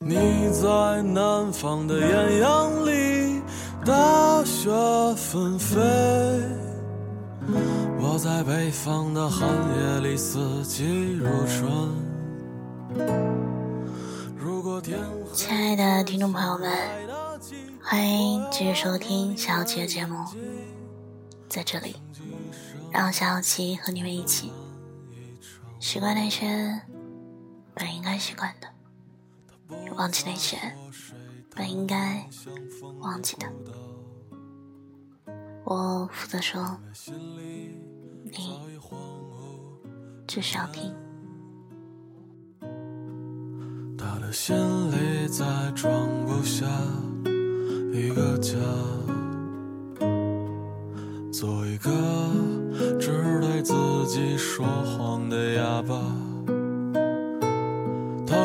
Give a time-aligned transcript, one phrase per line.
[0.00, 0.14] 你
[0.52, 3.42] 在南方的艳阳里，
[3.84, 4.70] 大雪
[5.16, 5.76] 纷飞；
[7.98, 11.68] 我在北方的寒夜里，四季如春。
[14.36, 14.96] 如果天
[15.34, 16.70] 亲爱的听众朋友们，
[17.82, 20.24] 欢迎继续收听小七的节目，
[21.48, 21.96] 在这里，
[22.92, 24.52] 让小七和你们一起
[25.80, 26.80] 习惯那些
[27.74, 28.68] 本应该习惯的。
[29.96, 30.56] 忘记那些
[31.54, 32.28] 本应该
[33.00, 33.46] 忘记的，
[35.64, 36.78] 我负责说，
[38.24, 38.60] 你
[40.26, 40.94] 至少听。
[43.98, 44.56] 他的心
[44.92, 46.66] 里再装不下
[47.92, 48.54] 一个家，
[51.32, 51.90] 做一个
[53.00, 53.74] 只对自
[54.06, 54.64] 己说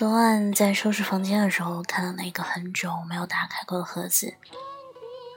[0.00, 4.32] 昨晚在收拾房间的时候，看到了一个很久没有打开过的盒子，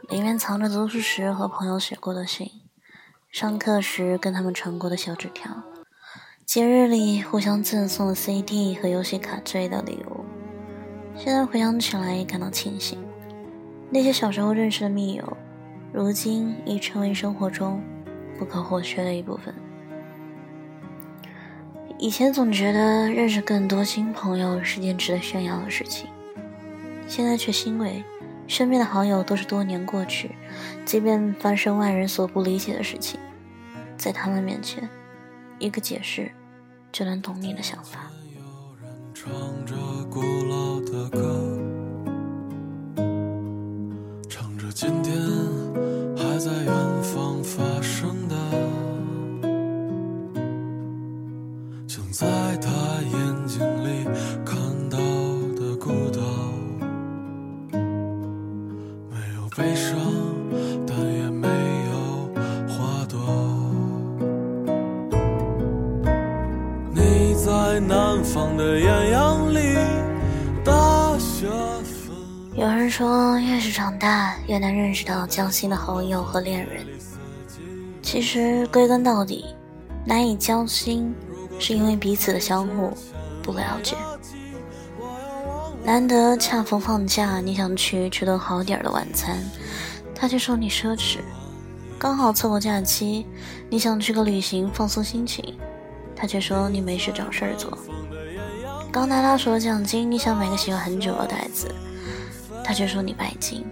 [0.08, 2.50] 里面藏着读书时和朋友写过的信，
[3.30, 5.52] 上课时跟他们传过的小纸条，
[6.46, 10.24] 节日里互相赠送的 CD 和游戏卡之类的礼物。
[11.14, 13.06] 现在回想起来，也感到庆幸，
[13.90, 15.38] 那些小时候认识的密友，
[15.92, 17.84] 如今已成为生活中
[18.40, 19.54] 不可或缺的一部分。
[22.00, 26.08] 以前总觉得认识更多新朋友是件值得炫耀的事情，
[27.08, 28.04] 现在却欣慰，
[28.46, 30.36] 身边的好友都是多年过去，
[30.86, 33.20] 即便发生外人所不理解的事情，
[33.96, 34.90] 在他们面前，
[35.60, 36.30] 一个解释
[36.92, 38.12] 就能懂你的想法。
[39.14, 39.32] 唱
[39.66, 39.74] 着
[40.10, 41.58] 古老的歌，
[44.30, 45.16] 唱着今天
[46.18, 47.64] 还在远方发
[59.56, 59.96] 悲伤，
[60.88, 62.28] 但也没有
[62.68, 63.20] 花朵。
[66.92, 69.78] 你在南方的艳阳里，
[70.64, 71.48] 大雪
[71.84, 72.16] 纷。
[72.56, 76.84] 有人说，越是长大，越难认识到交心的好友和恋人。
[78.02, 79.46] 其实归根到底，
[80.04, 81.14] 难以交心。
[81.60, 82.92] 是因为彼此的相互
[83.44, 83.96] 不了解，
[85.86, 89.38] 难得恰逢放假，你想去吃顿好点的晚餐，
[90.16, 91.18] 他却说你奢侈；
[92.00, 93.26] 刚好错过假期，
[93.70, 95.58] 你想去个旅行放松心情，
[96.16, 97.70] 他却说你没事找事儿做；
[98.94, 101.70] 刚拿到手的奖金，你想买个喜欢很久的袋子，
[102.64, 103.66] 他却说你拜金。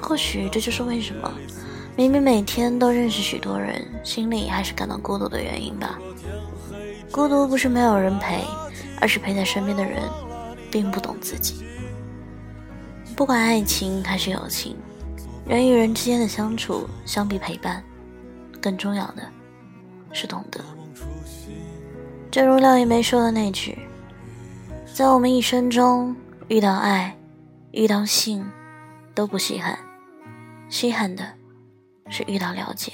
[0.00, 1.30] 或许这就是为什么
[1.96, 5.98] 明明每天都认识许多人，心里还是感到孤独的原因吧。
[7.10, 8.44] 孤独不是没有人陪，
[9.00, 10.00] 而是陪在身边的人
[10.70, 11.64] 并不懂自己。
[13.16, 14.76] 不管爱情还是友情，
[15.46, 17.82] 人与人之间的相处，相比陪伴，
[18.60, 19.22] 更重要的
[20.12, 20.60] 是懂得。
[22.30, 23.78] 正如廖一梅说的那句
[24.94, 26.14] ：“在我们一生中，
[26.46, 27.16] 遇到爱，
[27.72, 28.46] 遇到性，
[29.14, 29.78] 都不稀罕，
[30.68, 31.24] 稀罕的
[32.10, 32.92] 是遇到了解。”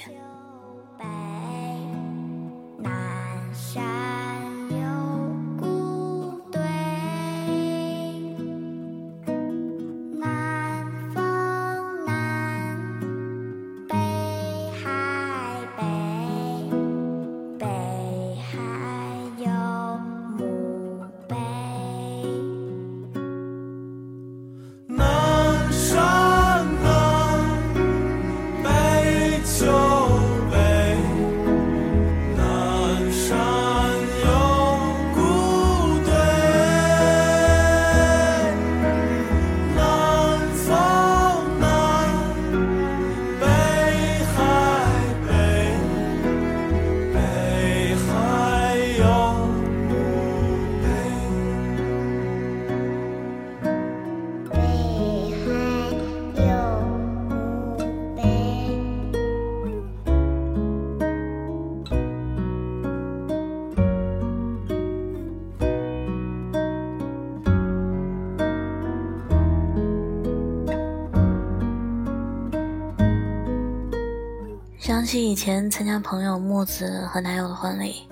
[74.95, 78.07] 想起以前参加朋友木子和男友的婚礼，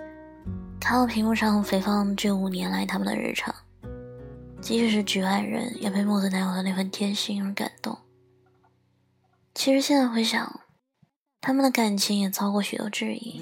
[0.82, 3.56] 看到屏幕上回放这五年来他们的日常，
[4.60, 7.98] 即使是局外人，也被木子男友的那份贴心而感动。
[9.56, 10.60] 其实现在回想，
[11.40, 13.42] 他们的感情也遭过许多质疑。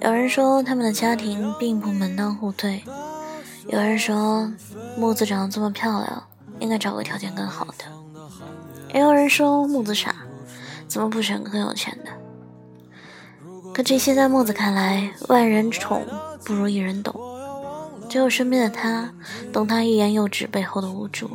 [0.00, 2.84] 有人说他们的家庭并不门当户对，
[3.66, 4.48] 有人说
[4.96, 6.28] 木子长得这么漂亮，
[6.60, 7.84] 应该找个条件更好的，
[8.94, 10.14] 也有人说木子傻。
[10.86, 12.23] 怎么不选更有钱的？
[13.74, 16.06] 可这些在木子看来，万人宠
[16.44, 17.12] 不如一人懂。
[18.08, 19.12] 只有身边的他，
[19.52, 21.28] 懂他欲言又止背后的无助，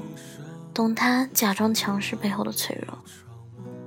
[0.73, 2.97] 懂他假装强势背后的脆弱。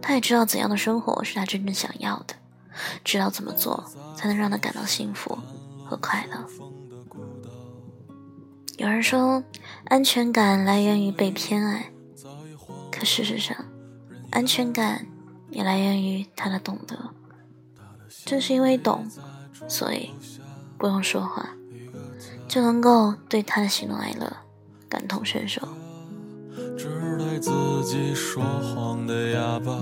[0.02, 2.34] 他也知道怎样的生活是他真正想要的，
[3.02, 3.82] 知道怎么做
[4.14, 5.38] 才能让他感到幸福
[5.87, 6.44] 和快乐。
[8.76, 9.43] 有人说，
[9.87, 11.90] 安全感来源于被偏爱，
[12.90, 13.56] 可事实上，
[14.31, 15.06] 安全感。
[15.50, 16.96] 也来源于他的懂得，
[18.24, 19.06] 正是因为懂，
[19.69, 20.10] 所以
[20.78, 21.50] 不用说话，
[22.48, 24.32] 就能够对他的喜怒哀乐
[24.88, 25.60] 感同身受。
[26.76, 26.88] 只
[27.19, 27.50] 对自
[27.84, 29.78] 己说谎的哑巴。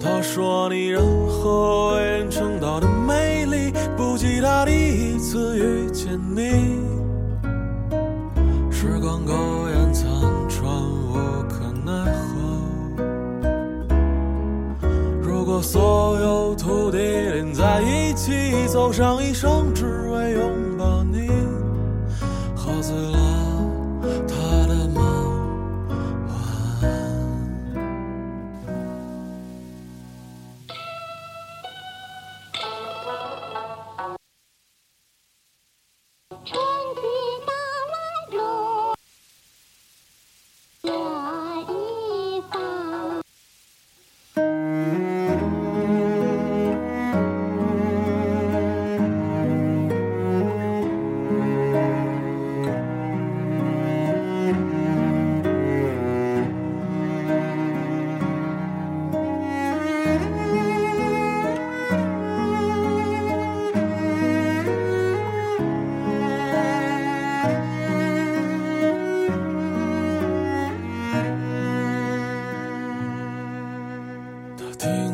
[0.00, 6.78] 他说你任何为人称道的美丽，不及他第一次遇见你。
[8.70, 9.32] 时光苟
[9.68, 10.08] 延残
[10.48, 10.68] 喘。
[11.10, 11.14] 无
[11.48, 12.28] 可奈何。
[15.20, 16.07] 如果所，
[18.78, 20.07] 走上一生，只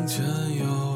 [0.07, 0.23] 前
[0.59, 0.94] 有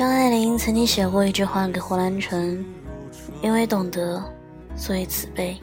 [0.00, 2.64] 张爱玲曾经写过一句话给胡兰成
[3.44, 4.24] ：“因为懂得，
[4.74, 5.60] 所以慈悲。”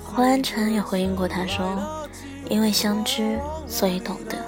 [0.00, 1.76] 胡兰成也回应过他说
[2.48, 3.36] ：“因为相知，
[3.66, 4.38] 所以懂得。”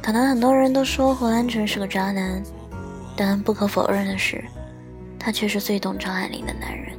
[0.00, 2.40] 可能很多人都说胡兰成是个渣男，
[3.16, 4.44] 但不可否认的是，
[5.18, 6.96] 他却是最懂张爱玲的男人。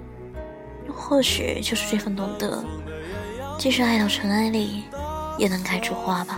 [0.94, 2.62] 或许就是这份懂得，
[3.58, 4.84] 即使爱到尘埃里，
[5.38, 6.38] 也能开出花吧。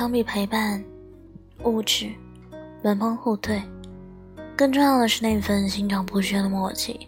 [0.00, 0.82] 相比陪伴、
[1.64, 2.10] 物质、
[2.82, 3.62] 门帮户对，
[4.56, 7.06] 更重要的是那份心照不宣的默契。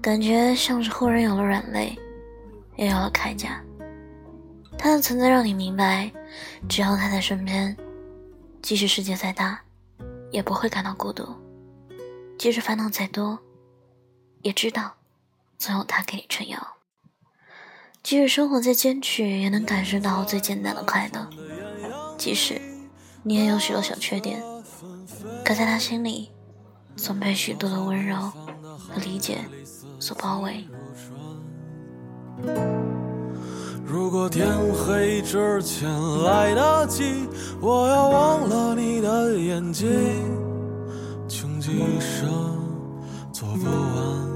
[0.00, 1.98] 感觉像是忽然有了软肋，
[2.76, 3.60] 也有了铠甲。
[4.78, 6.08] 他的存在让你明白，
[6.68, 7.76] 只要他在身边，
[8.62, 9.60] 即使世界再大，
[10.30, 11.24] 也不会感到孤独；
[12.38, 13.36] 即使烦恼再多，
[14.42, 14.94] 也知道
[15.58, 16.56] 总有他给你撑腰；
[18.00, 21.28] 即使生活再艰巨，也能感受到最简单的快乐；
[22.16, 22.60] 即使
[23.22, 24.42] 你也有许多小缺点，
[25.44, 26.30] 可在他心里，
[26.96, 28.16] 总被许多的温柔
[28.78, 29.38] 和理解。
[29.98, 30.62] 所包围。
[33.82, 35.88] 如果天黑之前
[36.22, 37.26] 来得及，
[37.62, 39.88] 我要忘了你的眼睛。
[41.26, 42.28] 穷极一生
[43.32, 44.35] 做不完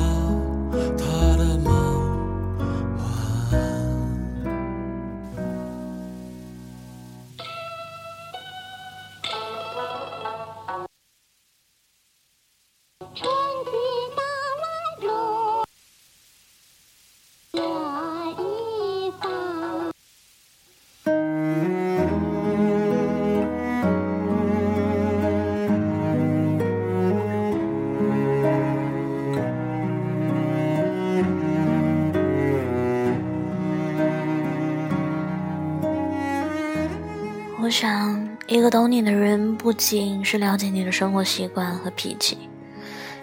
[37.71, 42.37] 想，一个懂你的人，不仅是了解你的生活习惯和脾气，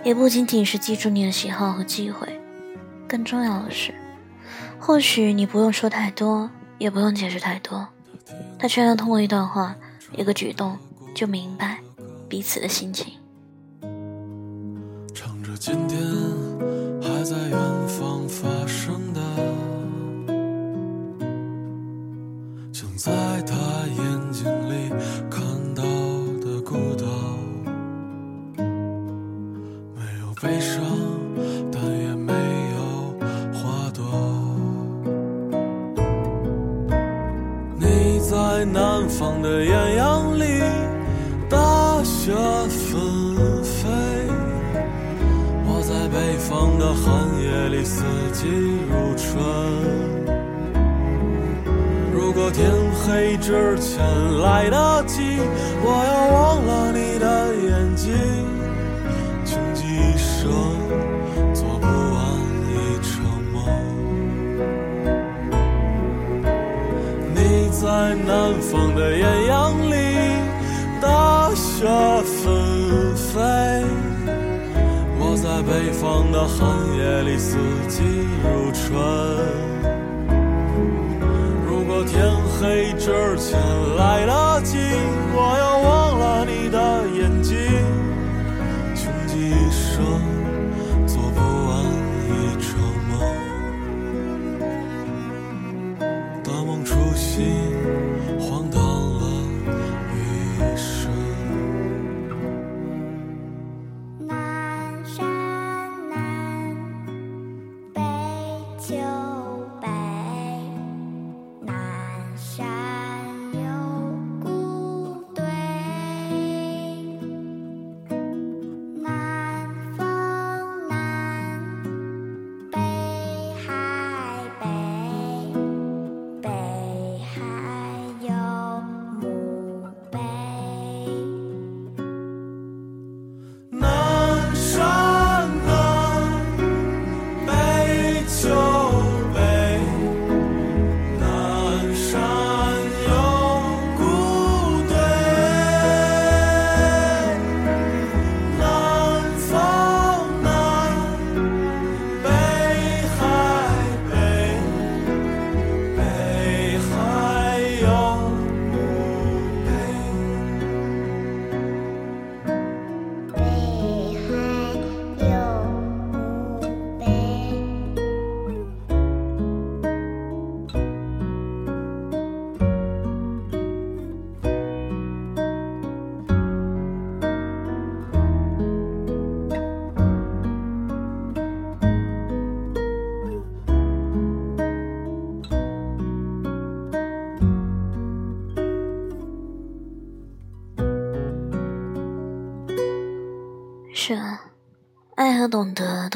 [0.02, 2.40] 也不仅仅是记住你的喜好和忌讳，
[3.06, 3.94] 更重要的是，
[4.78, 7.86] 或许你不用说太多，也不用解释太多，
[8.58, 9.76] 他却能通过一段话、
[10.16, 10.78] 一个举动，
[11.14, 11.78] 就明白
[12.28, 13.12] 彼此的心情。
[15.14, 16.00] 唱着今天
[17.02, 19.07] 还在远方发生
[22.98, 23.12] 在
[23.42, 23.54] 他
[23.86, 24.90] 眼睛里
[25.30, 25.40] 看
[25.72, 25.84] 到
[26.44, 27.06] 的孤岛，
[29.94, 30.82] 没有悲伤，
[31.70, 32.32] 但也没
[32.74, 32.78] 有
[33.54, 34.02] 花朵。
[37.78, 39.97] 你在南方的艳阳
[53.08, 53.98] 黑之前
[54.42, 55.22] 来得及，
[55.82, 58.12] 我要忘了你的眼睛。
[59.46, 60.52] 穷极一生
[61.54, 62.20] 做不完
[62.68, 63.08] 一场
[63.54, 63.56] 梦。
[67.34, 67.38] 你
[67.70, 68.28] 在南
[68.60, 69.96] 方的艳阳里，
[71.00, 71.86] 大雪
[72.22, 72.44] 纷
[73.16, 73.40] 飞；
[75.18, 76.58] 我在北方的寒
[76.98, 77.56] 夜里，四
[77.88, 78.02] 季
[78.44, 79.67] 如春。
[82.60, 83.56] 黑之前
[83.96, 84.78] 来得及，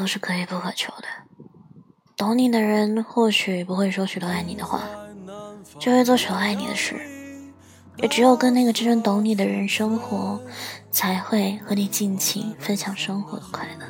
[0.03, 1.07] 都是可遇不可求的。
[2.17, 4.81] 懂你的人或许不会说许多爱你的话，
[5.79, 6.99] 就会做少爱你的事。
[7.95, 10.41] 也只有跟那个真正懂你的人生活，
[10.91, 13.85] 才会和你尽情分享生活的快乐。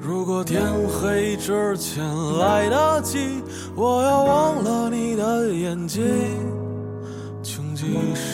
[0.00, 2.04] 如果天黑之前
[2.36, 3.40] 来得及，
[3.76, 6.02] 我要忘了你的眼睛，
[7.44, 8.33] 穷极一生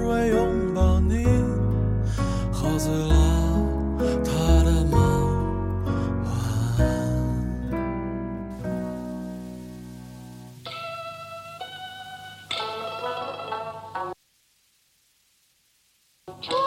[16.39, 16.60] 今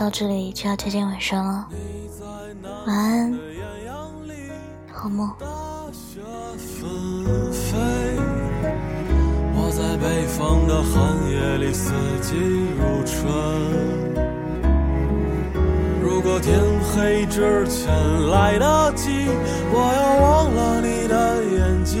[0.00, 1.68] 到这里就要接近尾声了，
[2.86, 3.38] 晚安，
[4.90, 5.30] 好梦。
[9.52, 12.34] 我在北方的寒夜里四季
[12.78, 13.30] 如春。
[16.02, 16.58] 如果天
[16.94, 17.92] 黑之前
[18.28, 19.26] 来得及，
[19.70, 22.00] 我要忘了你的眼睛，